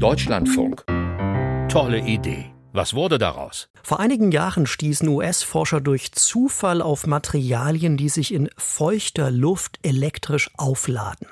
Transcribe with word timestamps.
Deutschlandfunk. 0.00 0.86
Tolle 1.68 2.00
Idee. 2.00 2.46
Was 2.72 2.94
wurde 2.94 3.18
daraus? 3.18 3.68
Vor 3.82 4.00
einigen 4.00 4.32
Jahren 4.32 4.66
stießen 4.66 5.06
US-Forscher 5.06 5.82
durch 5.82 6.12
Zufall 6.12 6.80
auf 6.80 7.06
Materialien, 7.06 7.98
die 7.98 8.08
sich 8.08 8.32
in 8.32 8.48
feuchter 8.56 9.30
Luft 9.30 9.78
elektrisch 9.82 10.50
aufladen. 10.56 11.26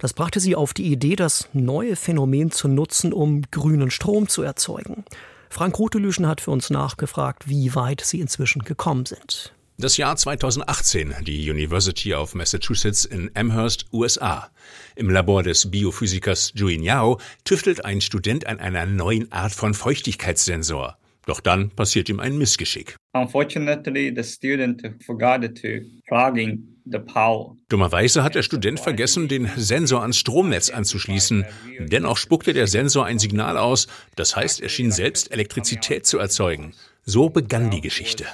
Das 0.00 0.14
brachte 0.14 0.40
sie 0.40 0.56
auf 0.56 0.74
die 0.74 0.90
Idee, 0.90 1.14
das 1.14 1.48
neue 1.52 1.94
Phänomen 1.94 2.50
zu 2.50 2.66
nutzen, 2.66 3.12
um 3.12 3.42
grünen 3.52 3.92
Strom 3.92 4.28
zu 4.28 4.42
erzeugen. 4.42 5.04
Frank 5.48 5.78
Rutelüschen 5.78 6.26
hat 6.26 6.40
für 6.40 6.50
uns 6.50 6.70
nachgefragt, 6.70 7.48
wie 7.48 7.72
weit 7.76 8.00
sie 8.00 8.18
inzwischen 8.18 8.64
gekommen 8.64 9.06
sind. 9.06 9.54
Das 9.78 9.96
Jahr 9.96 10.16
2018, 10.16 11.14
die 11.22 11.50
University 11.50 12.14
of 12.14 12.34
Massachusetts 12.34 13.04
in 13.06 13.30
Amherst, 13.34 13.86
USA. 13.92 14.50
Im 14.96 15.08
Labor 15.08 15.42
des 15.42 15.70
Biophysikers 15.70 16.52
Juin 16.54 16.82
Yao 16.82 17.18
tüftelt 17.44 17.84
ein 17.84 18.00
Student 18.00 18.46
an 18.46 18.60
einer 18.60 18.84
neuen 18.84 19.32
Art 19.32 19.52
von 19.52 19.72
Feuchtigkeitssensor. 19.72 20.98
Doch 21.26 21.40
dann 21.40 21.70
passiert 21.70 22.08
ihm 22.08 22.20
ein 22.20 22.36
Missgeschick. 22.36 22.96
Unfortunately, 23.14 24.12
the 24.14 24.22
student 24.22 24.82
forgot 25.04 25.40
to 25.40 25.68
plug 26.06 26.36
in 26.36 26.76
the 26.84 26.98
power. 26.98 27.56
Dummerweise 27.68 28.22
hat 28.22 28.34
der 28.34 28.42
Student 28.42 28.80
vergessen, 28.80 29.28
den 29.28 29.48
Sensor 29.56 30.02
ans 30.02 30.18
Stromnetz 30.18 30.68
anzuschließen. 30.68 31.46
Dennoch 31.78 32.18
spuckte 32.18 32.52
der 32.52 32.66
Sensor 32.66 33.06
ein 33.06 33.18
Signal 33.18 33.56
aus, 33.56 33.86
das 34.16 34.36
heißt, 34.36 34.60
er 34.60 34.68
schien 34.68 34.90
selbst 34.90 35.32
Elektrizität 35.32 36.06
zu 36.06 36.18
erzeugen. 36.18 36.74
So 37.04 37.28
begann 37.28 37.70
die 37.70 37.80
Geschichte. 37.80 38.26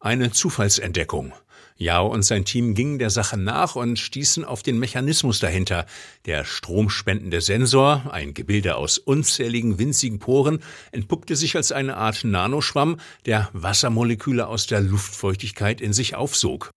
Eine 0.00 0.30
Zufallsentdeckung. 0.30 1.32
Yao 1.76 2.06
und 2.08 2.22
sein 2.22 2.44
Team 2.44 2.74
gingen 2.74 2.98
der 2.98 3.10
Sache 3.10 3.36
nach 3.36 3.76
und 3.76 3.98
stießen 3.98 4.44
auf 4.44 4.62
den 4.62 4.78
Mechanismus 4.78 5.38
dahinter. 5.38 5.86
Der 6.24 6.44
stromspendende 6.44 7.40
Sensor, 7.40 8.12
ein 8.12 8.34
Gebilde 8.34 8.76
aus 8.76 8.98
unzähligen 8.98 9.78
winzigen 9.78 10.18
Poren, 10.18 10.60
entpuppte 10.92 11.36
sich 11.36 11.56
als 11.56 11.72
eine 11.72 11.96
Art 11.96 12.24
Nanoschwamm, 12.24 12.98
der 13.26 13.48
Wassermoleküle 13.52 14.46
aus 14.46 14.66
der 14.66 14.80
Luftfeuchtigkeit 14.80 15.80
in 15.80 15.92
sich 15.92 16.14
aufsog. 16.14 16.70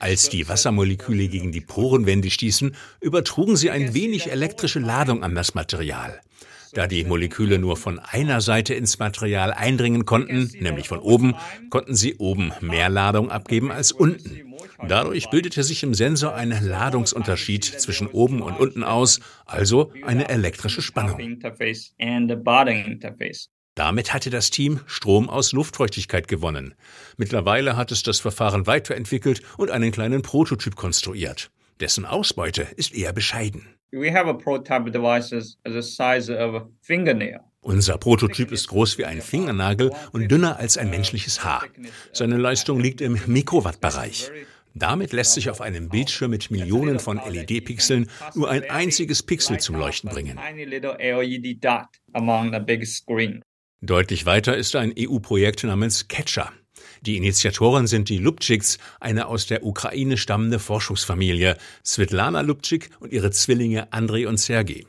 Als 0.00 0.28
die 0.28 0.48
Wassermoleküle 0.48 1.28
gegen 1.28 1.52
die 1.52 1.60
Porenwände 1.60 2.30
stießen, 2.30 2.74
übertrugen 3.00 3.56
sie 3.56 3.70
ein 3.70 3.94
wenig 3.94 4.30
elektrische 4.30 4.80
Ladung 4.80 5.22
an 5.22 5.34
das 5.36 5.54
Material. 5.54 6.20
Da 6.72 6.88
die 6.88 7.04
Moleküle 7.04 7.60
nur 7.60 7.76
von 7.76 8.00
einer 8.00 8.40
Seite 8.40 8.74
ins 8.74 8.98
Material 8.98 9.52
eindringen 9.52 10.04
konnten, 10.04 10.50
nämlich 10.58 10.88
von 10.88 10.98
oben, 10.98 11.36
konnten 11.70 11.94
sie 11.94 12.16
oben 12.16 12.52
mehr 12.60 12.88
Ladung 12.88 13.30
abgeben 13.30 13.70
als 13.70 13.92
unten. 13.92 14.52
Dadurch 14.88 15.30
bildete 15.30 15.62
sich 15.62 15.84
im 15.84 15.94
Sensor 15.94 16.34
ein 16.34 16.50
Ladungsunterschied 16.50 17.64
zwischen 17.64 18.08
oben 18.08 18.42
und 18.42 18.58
unten 18.58 18.82
aus, 18.82 19.20
also 19.46 19.92
eine 20.04 20.28
elektrische 20.28 20.82
Spannung. 20.82 21.38
Damit 23.74 24.14
hatte 24.14 24.30
das 24.30 24.50
Team 24.50 24.80
Strom 24.86 25.28
aus 25.28 25.52
Luftfeuchtigkeit 25.52 26.28
gewonnen. 26.28 26.74
Mittlerweile 27.16 27.76
hat 27.76 27.90
es 27.90 28.02
das 28.04 28.20
Verfahren 28.20 28.66
weiterentwickelt 28.66 29.42
und 29.56 29.70
einen 29.70 29.90
kleinen 29.90 30.22
Prototyp 30.22 30.76
konstruiert. 30.76 31.50
Dessen 31.80 32.04
Ausbeute 32.04 32.62
ist 32.76 32.94
eher 32.94 33.12
bescheiden. 33.12 33.66
Unser 37.60 37.98
Prototyp 37.98 38.52
ist 38.52 38.68
groß 38.68 38.98
wie 38.98 39.06
ein 39.06 39.22
Fingernagel 39.22 39.90
und 40.12 40.30
dünner 40.30 40.58
als 40.58 40.76
ein 40.76 40.90
menschliches 40.90 41.42
Haar. 41.42 41.64
Seine 42.12 42.36
Leistung 42.36 42.78
liegt 42.78 43.00
im 43.00 43.18
Mikrowattbereich. 43.26 44.30
Damit 44.74 45.12
lässt 45.12 45.34
sich 45.34 45.50
auf 45.50 45.60
einem 45.60 45.88
Bildschirm 45.88 46.32
mit 46.32 46.50
Millionen 46.50 46.98
von 46.98 47.16
LED-Pixeln 47.16 48.10
nur 48.34 48.50
ein 48.50 48.68
einziges 48.68 49.22
Pixel 49.22 49.58
zum 49.60 49.76
Leuchten 49.76 50.10
bringen. 50.10 50.38
Deutlich 53.84 54.24
weiter 54.24 54.56
ist 54.56 54.76
ein 54.76 54.94
EU-Projekt 54.98 55.62
namens 55.62 56.08
Catcher. 56.08 56.50
Die 57.02 57.18
Initiatoren 57.18 57.86
sind 57.86 58.08
die 58.08 58.16
Lubčiks, 58.16 58.78
eine 58.98 59.26
aus 59.26 59.46
der 59.46 59.62
Ukraine 59.62 60.16
stammende 60.16 60.58
Forschungsfamilie, 60.58 61.58
Svetlana 61.84 62.40
Lubčik 62.40 62.88
und 63.00 63.12
ihre 63.12 63.30
Zwillinge 63.30 63.92
Andrei 63.92 64.26
und 64.26 64.38
Sergei. 64.38 64.86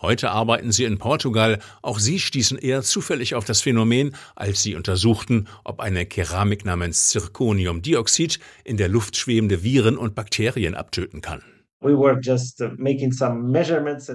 Heute 0.00 0.30
arbeiten 0.30 0.70
sie 0.70 0.84
in 0.84 0.98
Portugal. 0.98 1.58
Auch 1.82 1.98
sie 1.98 2.20
stießen 2.20 2.58
eher 2.58 2.82
zufällig 2.82 3.34
auf 3.34 3.44
das 3.44 3.62
Phänomen, 3.62 4.14
als 4.36 4.62
sie 4.62 4.76
untersuchten, 4.76 5.48
ob 5.64 5.80
eine 5.80 6.06
Keramik 6.06 6.64
namens 6.64 7.08
Zirconiumdioxid 7.08 8.38
in 8.62 8.76
der 8.76 8.88
Luft 8.88 9.16
schwebende 9.16 9.64
Viren 9.64 9.96
und 9.96 10.14
Bakterien 10.14 10.76
abtöten 10.76 11.22
kann. 11.22 11.42
Uh, 11.80 11.96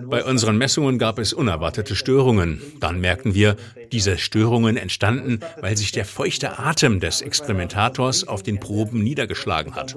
Bei 0.10 0.26
unseren 0.26 0.58
Messungen 0.58 0.98
gab 1.00 1.18
es 1.18 1.32
unerwartete 1.32 1.96
Störungen. 1.96 2.62
Dann 2.82 3.00
merkten 3.00 3.34
wir, 3.36 3.56
diese 3.94 4.18
Störungen 4.18 4.76
entstanden, 4.76 5.40
weil 5.62 5.78
sich 5.78 5.94
der 5.94 6.04
feuchte 6.04 6.60
Atem 6.60 7.00
des 7.00 7.22
Experimentators 7.22 8.28
auf 8.28 8.44
den 8.44 8.60
Proben 8.60 9.02
niedergeschlagen 9.02 9.76
hat. 9.76 9.96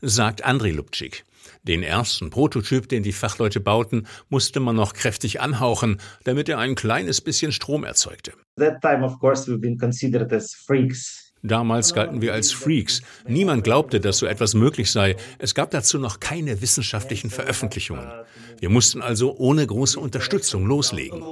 Sagt 0.00 0.44
Andrei 0.44 0.70
Lubčik. 0.70 1.24
Den 1.62 1.82
ersten 1.82 2.30
Prototyp, 2.30 2.88
den 2.88 3.02
die 3.02 3.12
Fachleute 3.12 3.60
bauten, 3.60 4.06
musste 4.30 4.60
man 4.60 4.76
noch 4.76 4.94
kräftig 4.94 5.42
anhauchen, 5.42 5.98
damit 6.24 6.48
er 6.48 6.58
ein 6.58 6.74
kleines 6.74 7.20
bisschen 7.20 7.52
Strom 7.52 7.84
erzeugte. 7.84 8.32
That 8.56 8.80
time, 8.80 9.04
of 9.04 9.18
course, 9.18 9.50
we've 9.50 9.60
been 9.60 9.76
considered 9.76 10.32
as 10.32 10.54
freaks. 10.54 11.33
Damals 11.44 11.92
galten 11.92 12.22
wir 12.22 12.32
als 12.32 12.52
Freaks. 12.52 13.02
Niemand 13.28 13.64
glaubte, 13.64 14.00
dass 14.00 14.16
so 14.16 14.24
etwas 14.24 14.54
möglich 14.54 14.90
sei. 14.90 15.16
Es 15.38 15.54
gab 15.54 15.70
dazu 15.72 15.98
noch 15.98 16.18
keine 16.18 16.62
wissenschaftlichen 16.62 17.28
Veröffentlichungen. 17.28 18.10
Wir 18.58 18.70
mussten 18.70 19.02
also 19.02 19.36
ohne 19.36 19.66
große 19.66 20.00
Unterstützung 20.00 20.64
loslegen. 20.64 21.22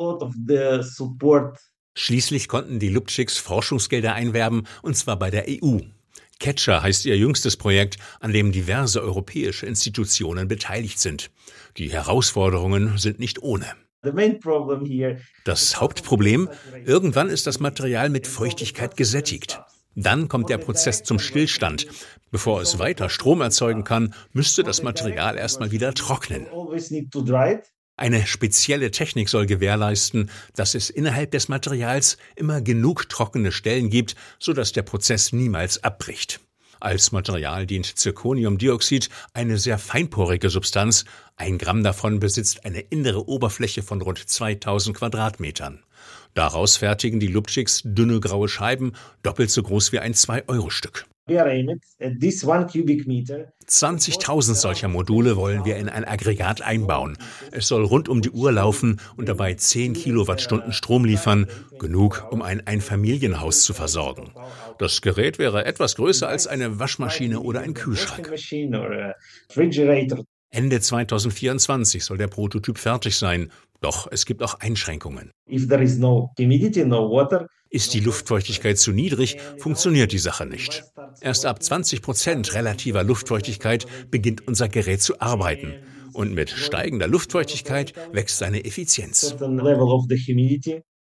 Schließlich 1.94 2.48
konnten 2.48 2.78
die 2.78 2.90
Lubčiks 2.90 3.38
Forschungsgelder 3.38 4.12
einwerben, 4.12 4.64
und 4.82 4.98
zwar 4.98 5.18
bei 5.18 5.30
der 5.30 5.46
EU. 5.48 5.78
Catcher 6.38 6.82
heißt 6.82 7.06
ihr 7.06 7.16
jüngstes 7.16 7.56
Projekt, 7.56 7.96
an 8.20 8.34
dem 8.34 8.52
diverse 8.52 9.02
europäische 9.02 9.64
Institutionen 9.64 10.46
beteiligt 10.46 11.00
sind. 11.00 11.30
Die 11.78 11.90
Herausforderungen 11.90 12.98
sind 12.98 13.18
nicht 13.18 13.42
ohne. 13.42 13.64
Das 15.44 15.80
Hauptproblem, 15.80 16.50
irgendwann 16.84 17.30
ist 17.30 17.46
das 17.46 17.60
Material 17.60 18.10
mit 18.10 18.26
Feuchtigkeit 18.26 18.96
gesättigt. 18.96 19.60
Dann 19.94 20.28
kommt 20.28 20.48
der 20.48 20.58
Prozess 20.58 21.02
zum 21.02 21.18
Stillstand. 21.18 21.86
Bevor 22.30 22.62
es 22.62 22.78
weiter 22.78 23.10
Strom 23.10 23.40
erzeugen 23.40 23.84
kann, 23.84 24.14
müsste 24.32 24.62
das 24.62 24.82
Material 24.82 25.36
erstmal 25.36 25.70
wieder 25.70 25.92
trocknen. 25.92 26.46
Eine 27.96 28.26
spezielle 28.26 28.90
Technik 28.90 29.28
soll 29.28 29.46
gewährleisten, 29.46 30.30
dass 30.54 30.74
es 30.74 30.88
innerhalb 30.88 31.30
des 31.30 31.48
Materials 31.48 32.16
immer 32.36 32.62
genug 32.62 33.08
trockene 33.08 33.52
Stellen 33.52 33.90
gibt, 33.90 34.16
sodass 34.38 34.72
der 34.72 34.82
Prozess 34.82 35.32
niemals 35.32 35.84
abbricht. 35.84 36.40
Als 36.82 37.12
Material 37.12 37.64
dient 37.64 37.96
Zirconiumdioxid, 37.96 39.08
eine 39.34 39.56
sehr 39.56 39.78
feinporige 39.78 40.50
Substanz. 40.50 41.04
Ein 41.36 41.56
Gramm 41.56 41.84
davon 41.84 42.18
besitzt 42.18 42.64
eine 42.64 42.80
innere 42.80 43.28
Oberfläche 43.28 43.84
von 43.84 44.02
rund 44.02 44.18
2000 44.18 44.96
Quadratmetern. 44.96 45.84
Daraus 46.34 46.78
fertigen 46.78 47.20
die 47.20 47.28
Lubčiks 47.28 47.82
dünne 47.84 48.18
graue 48.18 48.48
Scheiben, 48.48 48.94
doppelt 49.22 49.52
so 49.52 49.62
groß 49.62 49.92
wie 49.92 50.00
ein 50.00 50.14
2-Euro-Stück. 50.14 51.06
20.000 53.68 54.54
solcher 54.54 54.88
Module 54.88 55.36
wollen 55.36 55.64
wir 55.64 55.76
in 55.76 55.88
ein 55.88 56.04
Aggregat 56.04 56.62
einbauen. 56.62 57.16
Es 57.52 57.68
soll 57.68 57.84
rund 57.84 58.08
um 58.08 58.22
die 58.22 58.30
Uhr 58.30 58.50
laufen 58.50 59.00
und 59.16 59.28
dabei 59.28 59.54
10 59.54 59.92
Kilowattstunden 59.92 60.72
Strom 60.72 61.04
liefern, 61.04 61.46
genug, 61.78 62.26
um 62.30 62.42
ein 62.42 62.66
Einfamilienhaus 62.66 63.62
zu 63.62 63.72
versorgen. 63.72 64.32
Das 64.78 65.00
Gerät 65.00 65.38
wäre 65.38 65.64
etwas 65.64 65.94
größer 65.94 66.28
als 66.28 66.48
eine 66.48 66.80
Waschmaschine 66.80 67.38
oder 67.40 67.60
ein 67.60 67.74
Kühlschrank. 67.74 68.28
Ende 70.54 70.80
2024 70.80 72.04
soll 72.04 72.18
der 72.18 72.28
Prototyp 72.28 72.76
fertig 72.76 73.16
sein. 73.16 73.50
Doch 73.80 74.06
es 74.10 74.26
gibt 74.26 74.42
auch 74.42 74.60
Einschränkungen. 74.60 75.32
Ist 77.70 77.94
die 77.94 78.00
Luftfeuchtigkeit 78.00 78.78
zu 78.78 78.92
niedrig, 78.92 79.38
funktioniert 79.56 80.12
die 80.12 80.18
Sache 80.18 80.44
nicht. 80.44 80.84
Erst 81.22 81.46
ab 81.46 81.62
20 81.62 82.02
Prozent 82.02 82.54
relativer 82.54 83.02
Luftfeuchtigkeit 83.02 83.86
beginnt 84.10 84.46
unser 84.46 84.68
Gerät 84.68 85.00
zu 85.00 85.22
arbeiten. 85.22 85.72
Und 86.12 86.34
mit 86.34 86.50
steigender 86.50 87.08
Luftfeuchtigkeit 87.08 87.94
wächst 88.12 88.36
seine 88.36 88.66
Effizienz. 88.66 89.34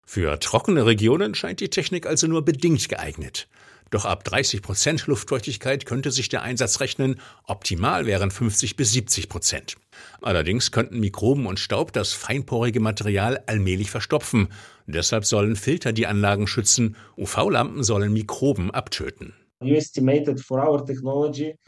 Für 0.06 0.40
trockene 0.40 0.86
Regionen 0.86 1.34
scheint 1.34 1.62
die 1.62 1.70
Technik 1.70 2.06
also 2.06 2.28
nur 2.28 2.46
bedingt 2.46 2.88
geeignet. 2.90 3.48
Doch 3.92 4.06
ab 4.06 4.24
30 4.24 4.62
Prozent 4.62 5.06
Luftfeuchtigkeit 5.06 5.86
könnte 5.86 6.12
sich 6.12 6.30
der 6.30 6.42
Einsatz 6.42 6.80
rechnen, 6.80 7.20
optimal 7.46 8.06
wären 8.06 8.32
50 8.32 8.78
bis 8.78 8.94
70 8.94 9.28
Prozent. 9.28 9.76
Allerdings 10.22 10.72
könnten 10.72 11.00
Mikroben 11.00 11.46
und 11.46 11.60
Staub 11.60 11.92
das 11.92 12.14
feinporige 12.14 12.80
Material 12.80 13.44
allmählich 13.48 13.92
verstopfen. 13.92 14.48
Deshalb 14.88 15.26
sollen 15.26 15.58
Filter 15.58 15.92
die 15.92 16.08
Anlagen 16.08 16.48
schützen, 16.48 16.96
UV-Lampen 17.18 17.84
sollen 17.84 18.14
Mikroben 18.14 18.72
abtöten. 18.72 19.34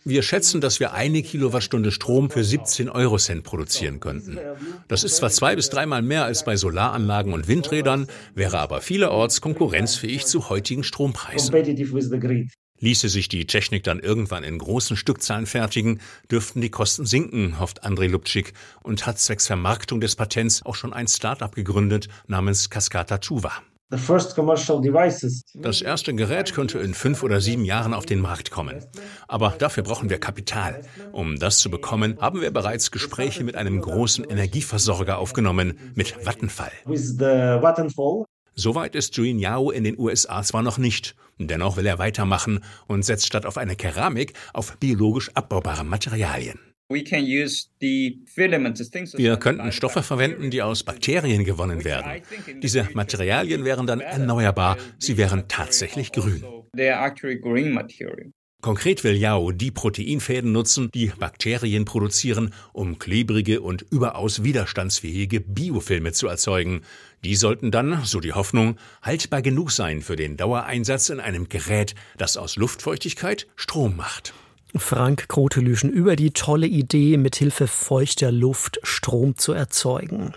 Wir 0.03 0.23
schätzen, 0.23 0.61
dass 0.61 0.79
wir 0.79 0.93
eine 0.93 1.21
Kilowattstunde 1.21 1.91
Strom 1.91 2.29
für 2.29 2.43
17 2.43 2.89
Eurocent 2.89 3.43
produzieren 3.43 3.99
könnten. 3.99 4.39
Das 4.87 5.03
ist 5.03 5.17
zwar 5.17 5.29
zwei 5.29 5.55
bis 5.55 5.69
dreimal 5.69 6.01
mehr 6.01 6.25
als 6.25 6.43
bei 6.43 6.55
Solaranlagen 6.55 7.33
und 7.33 7.47
Windrädern, 7.47 8.07
wäre 8.33 8.59
aber 8.59 8.81
vielerorts 8.81 9.41
konkurrenzfähig 9.41 10.25
zu 10.25 10.49
heutigen 10.49 10.83
Strompreisen. 10.83 11.53
Ließe 12.79 13.07
sich 13.07 13.29
die 13.29 13.47
Technik 13.47 13.83
dann 13.83 13.99
irgendwann 13.99 14.43
in 14.43 14.57
großen 14.57 14.97
Stückzahlen 14.97 15.45
fertigen, 15.45 16.01
dürften 16.29 16.59
die 16.59 16.69
Kosten 16.69 17.05
sinken, 17.05 17.59
hofft 17.59 17.83
Andrei 17.83 18.07
Lubczyk 18.07 18.51
und 18.81 19.05
hat 19.05 19.19
zwecks 19.19 19.47
Vermarktung 19.47 20.01
des 20.01 20.17
Patents 20.17 20.65
auch 20.65 20.75
schon 20.75 20.91
ein 20.91 21.07
Start-up 21.07 21.55
gegründet 21.55 22.09
namens 22.27 22.69
Cascata 22.69 23.19
Tuva. 23.19 23.53
Das 25.55 25.81
erste 25.81 26.13
Gerät 26.13 26.53
könnte 26.53 26.79
in 26.79 26.93
fünf 26.93 27.23
oder 27.23 27.41
sieben 27.41 27.65
Jahren 27.65 27.93
auf 27.93 28.05
den 28.05 28.19
Markt 28.19 28.51
kommen. 28.51 28.83
Aber 29.27 29.55
dafür 29.57 29.83
brauchen 29.83 30.09
wir 30.09 30.19
Kapital. 30.19 30.81
Um 31.11 31.39
das 31.39 31.59
zu 31.59 31.69
bekommen, 31.69 32.17
haben 32.19 32.41
wir 32.41 32.51
bereits 32.51 32.91
Gespräche 32.91 33.43
mit 33.43 33.55
einem 33.55 33.81
großen 33.81 34.25
Energieversorger 34.25 35.17
aufgenommen, 35.17 35.93
mit 35.95 36.25
Vattenfall. 36.25 36.71
Soweit 38.55 38.95
ist 38.95 39.17
Juin 39.17 39.39
Yao 39.39 39.71
in 39.71 39.83
den 39.83 39.97
USA 39.97 40.43
zwar 40.43 40.61
noch 40.61 40.77
nicht. 40.77 41.15
Dennoch 41.39 41.77
will 41.77 41.87
er 41.87 41.97
weitermachen 41.97 42.63
und 42.87 43.03
setzt 43.03 43.25
statt 43.25 43.45
auf 43.45 43.57
eine 43.57 43.75
Keramik 43.75 44.33
auf 44.53 44.77
biologisch 44.77 45.31
abbaubare 45.33 45.83
Materialien. 45.83 46.59
Wir 49.17 49.37
könnten 49.37 49.71
Stoffe 49.71 50.03
verwenden, 50.03 50.51
die 50.51 50.61
aus 50.61 50.83
Bakterien 50.83 51.43
gewonnen 51.43 51.83
werden. 51.83 52.21
Diese 52.61 52.87
Materialien 52.93 53.65
wären 53.65 53.87
dann 53.87 53.99
erneuerbar, 53.99 54.77
sie 54.99 55.17
wären 55.17 55.47
tatsächlich 55.47 56.11
grün. 56.11 56.43
Konkret 58.63 59.03
will 59.03 59.17
Yao 59.17 59.51
die 59.51 59.71
Proteinfäden 59.71 60.53
nutzen, 60.53 60.89
die 60.93 61.07
Bakterien 61.07 61.83
produzieren, 61.83 62.53
um 62.71 62.97
klebrige 62.97 63.59
und 63.59 63.81
überaus 63.91 64.45
widerstandsfähige 64.45 65.41
Biofilme 65.41 66.13
zu 66.13 66.27
erzeugen. 66.27 66.79
Die 67.25 67.35
sollten 67.35 67.71
dann, 67.71 68.05
so 68.05 68.21
die 68.21 68.31
Hoffnung, 68.31 68.77
haltbar 69.01 69.41
genug 69.41 69.71
sein 69.71 70.01
für 70.01 70.15
den 70.15 70.37
Dauereinsatz 70.37 71.09
in 71.09 71.19
einem 71.19 71.49
Gerät, 71.49 71.93
das 72.17 72.37
aus 72.37 72.55
Luftfeuchtigkeit 72.55 73.47
Strom 73.57 73.97
macht. 73.97 74.33
Frank 74.75 75.27
Krotelüschen 75.29 75.91
über 75.91 76.15
die 76.15 76.31
tolle 76.31 76.67
Idee, 76.67 77.17
mithilfe 77.17 77.67
feuchter 77.67 78.31
Luft 78.31 78.79
Strom 78.83 79.37
zu 79.37 79.53
erzeugen. 79.53 80.33